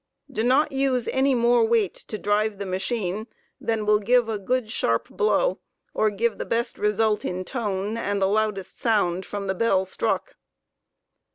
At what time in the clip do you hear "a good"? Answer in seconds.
4.29-4.71